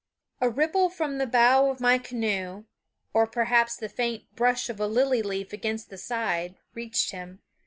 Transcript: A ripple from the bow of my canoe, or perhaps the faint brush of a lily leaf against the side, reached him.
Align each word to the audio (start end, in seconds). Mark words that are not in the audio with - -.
A 0.39 0.49
ripple 0.49 0.89
from 0.89 1.19
the 1.19 1.27
bow 1.27 1.69
of 1.69 1.79
my 1.79 1.99
canoe, 1.99 2.63
or 3.13 3.27
perhaps 3.27 3.75
the 3.77 3.87
faint 3.87 4.35
brush 4.35 4.67
of 4.67 4.79
a 4.79 4.87
lily 4.87 5.21
leaf 5.21 5.53
against 5.53 5.91
the 5.91 5.97
side, 5.99 6.55
reached 6.73 7.11
him. 7.11 7.43